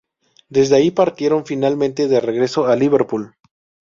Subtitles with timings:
[0.49, 3.35] Desde ahí partieron finalmente de regreso a Liverpool.